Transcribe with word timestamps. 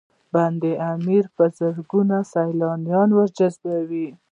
بند 0.33 0.63
امیر 0.91 1.23
په 1.35 1.43
زرګونه 1.57 2.17
سیلانیان 2.33 3.09
ورجذبوي 3.19 4.07